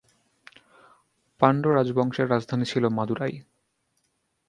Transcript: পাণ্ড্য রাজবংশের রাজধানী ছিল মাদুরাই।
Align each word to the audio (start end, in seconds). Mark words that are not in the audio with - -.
পাণ্ড্য 1.41 1.65
রাজবংশের 1.69 2.27
রাজধানী 2.29 2.65
ছিল 2.65 2.83
মাদুরাই। 2.87 3.35